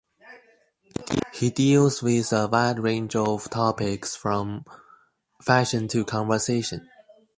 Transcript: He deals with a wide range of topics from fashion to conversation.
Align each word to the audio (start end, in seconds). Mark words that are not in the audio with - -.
He 1.31 1.51
deals 1.51 2.01
with 2.01 2.33
a 2.33 2.47
wide 2.47 2.79
range 2.79 3.15
of 3.15 3.47
topics 3.51 4.15
from 4.15 4.65
fashion 5.43 5.87
to 5.89 6.03
conversation. 6.05 6.89